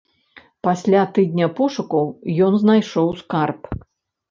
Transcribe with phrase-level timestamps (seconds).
[0.67, 2.09] Пасля тыдня пошукаў
[2.49, 3.73] ён знайшоў скарб.